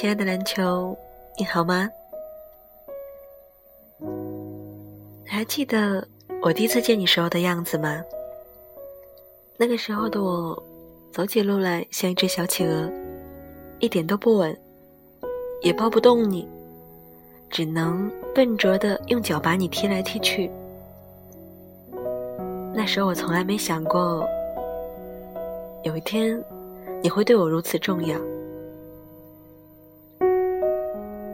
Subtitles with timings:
[0.00, 0.96] 亲爱的篮球，
[1.36, 1.86] 你好吗？
[5.26, 6.08] 还记得
[6.40, 8.02] 我第一次见你时候的样子吗？
[9.58, 10.58] 那个时候的我，
[11.12, 12.90] 走起路来像一只小企鹅，
[13.78, 14.58] 一点都不稳，
[15.60, 16.48] 也抱不动你，
[17.50, 20.50] 只能笨拙的用脚把你踢来踢去。
[22.72, 24.26] 那时候我从来没想过，
[25.82, 26.42] 有一天
[27.02, 28.18] 你会对我如此重要。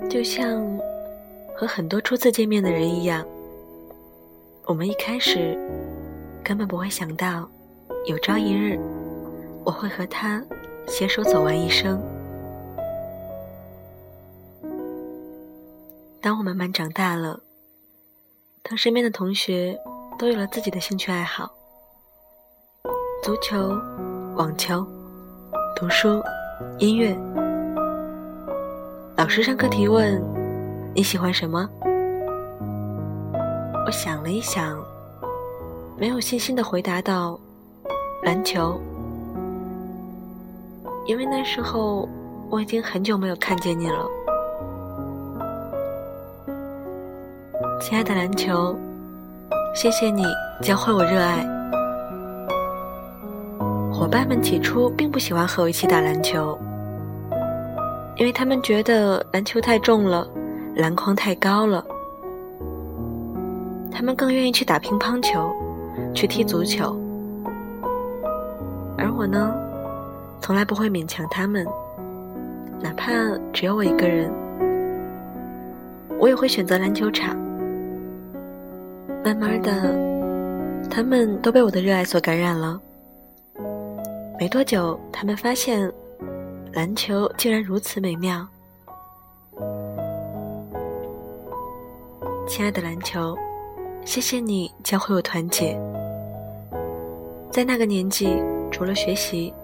[0.09, 0.65] 就像
[1.55, 3.27] 和很多初次见面的人一样，
[4.65, 5.59] 我们一开始
[6.43, 7.49] 根本不会想到，
[8.07, 8.79] 有朝一日
[9.65, 10.43] 我会和他
[10.87, 12.01] 携手走完一生。
[16.21, 17.41] 当我慢慢长大了，
[18.63, 19.79] 当身边的同学
[20.19, 21.53] 都有了自己的兴趣爱好，
[23.23, 23.71] 足球、
[24.35, 24.87] 网球、
[25.77, 26.23] 读书、
[26.79, 27.17] 音乐。
[29.27, 30.23] 老师上课提问
[30.95, 31.69] ：“你喜欢什么？”
[33.85, 34.79] 我想了一想，
[35.99, 37.37] 没有信心的回答道
[38.23, 38.81] ：“篮球。”
[41.07, 42.09] 因为那时候
[42.49, 44.07] 我已经很久没有看见你了，
[47.81, 48.79] 亲爱的篮球，
[49.75, 50.23] 谢谢你
[50.63, 51.45] 教会我热爱。
[53.93, 56.57] 伙伴们起初并不喜欢和我一起打篮球。
[58.17, 60.27] 因为他们觉得篮球太重了，
[60.75, 61.85] 篮筐太高了，
[63.93, 65.55] 他们更愿意去打乒乓球，
[66.15, 66.99] 去踢足球。
[68.97, 69.55] 而我呢，
[70.41, 71.67] 从来不会勉强他们，
[72.81, 73.13] 哪怕
[73.53, 74.33] 只有我一个人，
[76.19, 77.37] 我也会选择篮球场。
[79.23, 79.95] 慢慢的，
[80.89, 82.81] 他们都被我的热爱所感染了。
[84.39, 85.93] 没多久，他们发现。
[86.77, 88.47] 篮球竟然如此美妙，
[92.47, 93.35] 亲爱的篮球，
[94.05, 95.75] 谢谢你教会我团结。
[97.51, 98.37] 在那个年纪，
[98.71, 99.55] 除了学习，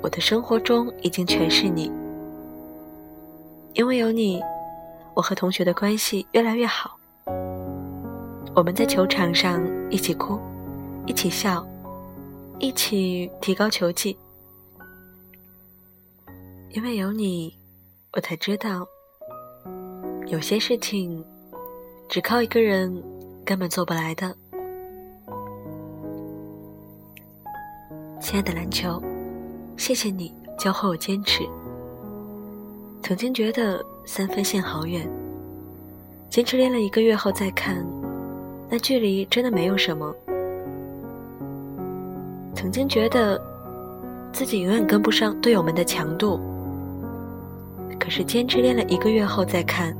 [0.00, 1.90] 我的生活中已经全是你。
[3.72, 4.40] 因为有你，
[5.14, 6.96] 我和同学的关系越来越好。
[8.54, 10.38] 我们在球场上一起哭，
[11.06, 11.66] 一起笑，
[12.60, 14.16] 一起提高球技。
[16.76, 17.56] 因为有你，
[18.12, 18.86] 我才知道，
[20.26, 21.24] 有些事情
[22.06, 23.02] 只靠一个人
[23.46, 24.36] 根本做不来的。
[28.20, 29.02] 亲爱的篮球，
[29.78, 31.48] 谢谢你教会我坚持。
[33.02, 35.10] 曾经觉得三分线好远，
[36.28, 37.82] 坚持练了一个月后再看，
[38.68, 40.14] 那距离真的没有什么。
[42.54, 43.42] 曾经觉得
[44.30, 46.38] 自己永远跟不上队友们的强度。
[47.98, 49.96] 可是坚持练了一个月后再看，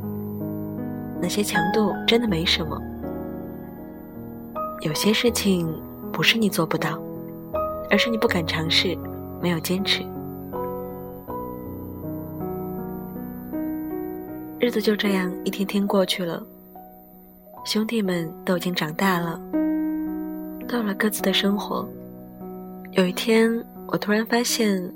[1.21, 2.81] 那些强度真的没什么。
[4.83, 5.69] 有些事情
[6.13, 7.01] 不是你做不到，
[7.91, 8.97] 而是你不敢尝试，
[9.41, 10.05] 没有坚持。
[14.61, 16.43] 日子就这样一天天过去了，
[17.65, 19.41] 兄弟们都已经长大了，
[20.69, 21.89] 到了各自的生活。
[22.93, 24.93] 有一天，我突然发现，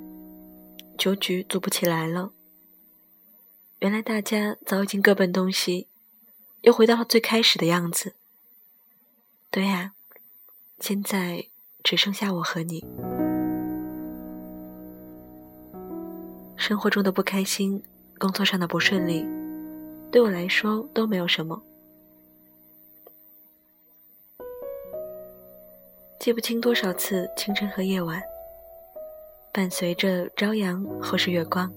[0.97, 2.31] 酒局组不起来了。
[3.81, 5.89] 原来大家早已经各奔东西，
[6.61, 8.15] 又回到了最开始的样子。
[9.51, 9.95] 对呀，
[10.79, 11.47] 现在
[11.83, 12.85] 只剩下我和你。
[16.57, 17.83] 生活中的不开心，
[18.19, 19.27] 工作上的不顺利，
[20.13, 21.63] 对我来说都没有什么。
[26.19, 28.23] 记不清多少次清晨和夜晚，
[29.51, 31.73] 伴随着朝阳或是月光。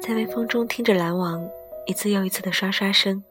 [0.00, 1.44] 在微风中听着篮网
[1.86, 3.22] 一次又一次的刷刷声，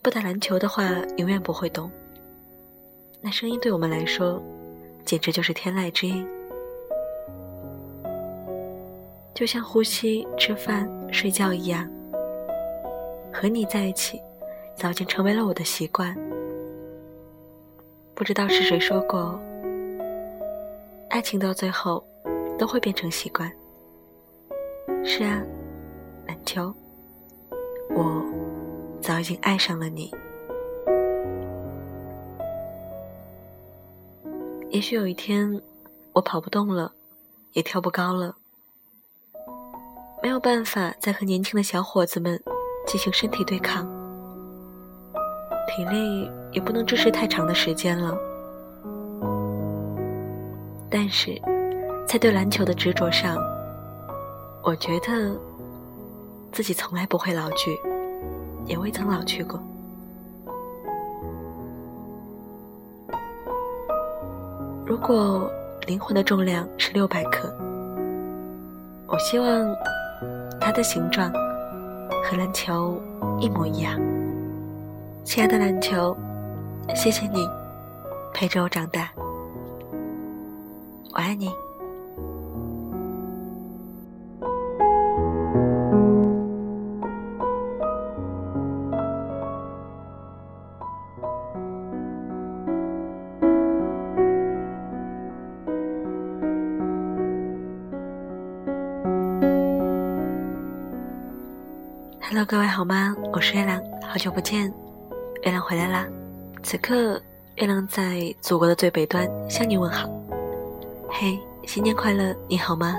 [0.00, 1.90] 不打篮球的话永远不会懂。
[3.20, 4.40] 那声音对我们来说，
[5.04, 6.26] 简直就是天籁之音，
[9.34, 11.90] 就像呼吸、吃饭、睡觉一样。
[13.32, 14.20] 和你在一起，
[14.74, 16.16] 早已经成为了我的习惯。
[18.14, 19.40] 不知道是谁说过，
[21.08, 22.04] 爱情到最后
[22.58, 23.50] 都会变成习惯。
[25.12, 25.42] 是啊，
[26.28, 26.72] 篮球，
[27.96, 28.24] 我
[29.02, 30.08] 早已经爱上了你。
[34.68, 35.60] 也许有一天，
[36.12, 36.92] 我跑不动了，
[37.54, 38.36] 也跳不高了，
[40.22, 42.40] 没有办法再和年轻的小伙子们
[42.86, 43.84] 进行身体对抗，
[45.66, 48.16] 体力也不能支持太长的时间了。
[50.88, 51.34] 但是，
[52.06, 53.36] 在对篮球的执着上，
[54.62, 55.36] 我觉得
[56.52, 57.78] 自己从来不会老去，
[58.66, 59.58] 也未曾老去过。
[64.86, 65.50] 如果
[65.86, 67.52] 灵魂的重量是六百克，
[69.06, 69.74] 我希望
[70.60, 71.32] 它的形状
[72.22, 73.00] 和篮球
[73.38, 73.98] 一模一样。
[75.24, 76.16] 亲爱的篮球，
[76.94, 77.48] 谢谢你
[78.34, 79.10] 陪着我长大，
[81.12, 81.50] 我爱你。
[102.22, 103.16] Hello，各位好吗？
[103.32, 104.72] 我是月亮，好久不见，
[105.42, 106.06] 月亮回来啦！
[106.62, 107.20] 此刻，
[107.56, 110.08] 月亮在祖国的最北端向你问好。
[111.08, 112.96] 嘿，新年快乐，你好吗？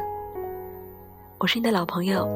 [1.37, 2.27] 我是你的老朋友，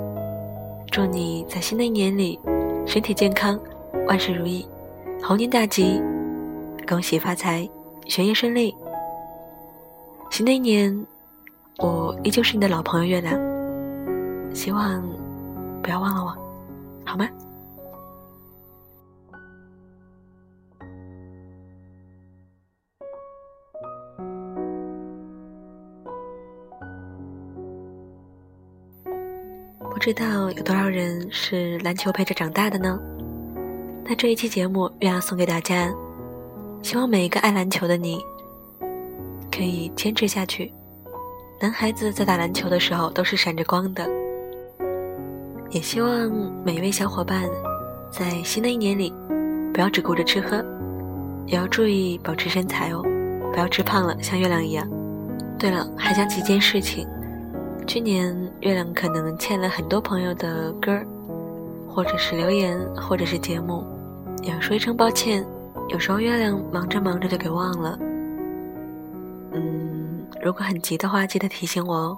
[0.90, 2.40] 祝你在新的一年里
[2.88, 3.60] 身体健康，
[4.08, 4.66] 万事如意，
[5.22, 6.02] 猴年大吉，
[6.88, 7.68] 恭喜发财，
[8.06, 8.76] 学业顺利。
[10.30, 11.06] 新的一年，
[11.78, 13.34] 我依旧是你的老朋友月亮，
[14.54, 15.02] 希望
[15.82, 16.30] 不要忘了我。
[17.06, 17.28] 好吗？
[29.90, 33.00] 不知道有多少人是篮球陪着长大的呢？
[34.07, 35.92] 那这一期节目，月亮送给大家，
[36.84, 38.24] 希望每一个爱篮球的你，
[39.52, 40.72] 可以坚持下去。
[41.60, 44.07] 男孩子在打篮球的时候都是闪着光的。
[45.72, 46.31] 也希望
[46.63, 47.50] 每一位小伙伴
[48.12, 49.12] 在新的一年里，
[49.74, 50.63] 不要只顾着吃喝，
[51.48, 53.01] 也要注意保持身材哦，
[53.51, 54.88] 不要吃胖了，像月亮一样。
[55.58, 57.08] 对了，还想起一件事情，
[57.88, 61.08] 去年月亮可能欠了很多朋友的歌儿，
[61.96, 63.88] 或者是留言，或者是节目，
[64.44, 65.48] 要说一声抱歉。
[65.88, 67.98] 有时候月亮忙着忙着就给忘了。
[69.54, 72.18] 嗯，如果很急的话，记得提醒我哦。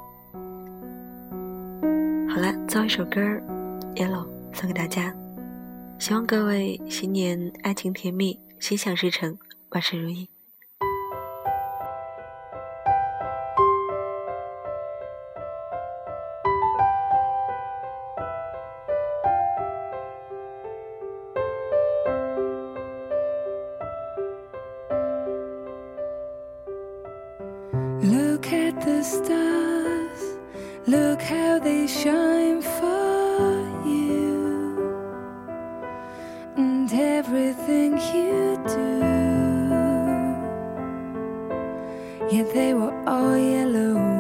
[2.28, 3.22] 好了，最后一首歌
[3.94, 5.14] 《Yellow》送给大家，
[6.00, 9.38] 希望各位新年爱情甜蜜，心想事成，
[9.70, 10.28] 万事如意。
[36.90, 39.00] And everything you do.
[42.36, 44.17] Yet they were all yellow.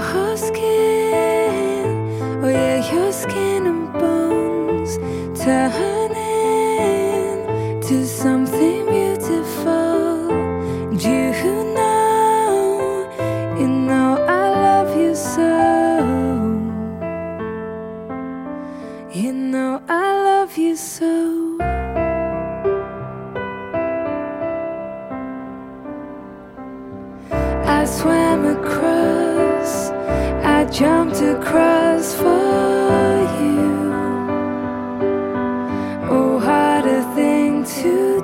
[0.00, 0.89] husky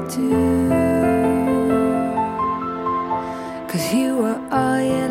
[0.08, 0.68] do.
[3.68, 5.05] Cause you were all yellow.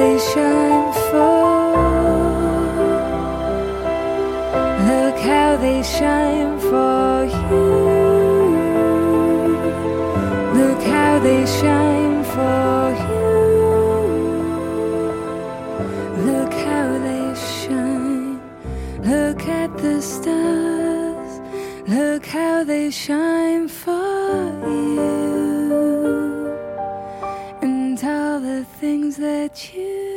[0.00, 1.40] They shine for.
[4.90, 7.10] Look how they shine for
[7.50, 7.68] you.
[10.58, 12.80] Look how they shine for
[13.10, 13.28] you.
[16.28, 17.26] Look how they
[17.58, 18.40] shine.
[19.12, 21.32] Look at the stars.
[21.96, 24.32] Look how they shine for
[24.66, 25.49] you.
[28.80, 30.09] Things that you